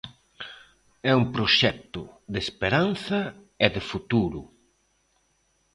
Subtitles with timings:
[1.09, 2.01] É un proxecto
[2.33, 3.19] de esperanza
[3.65, 4.41] e de futuro.